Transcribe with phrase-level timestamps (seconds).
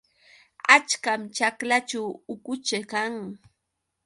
[0.75, 2.03] Achkam ćhaklaćhu
[2.33, 3.13] ukucha kan.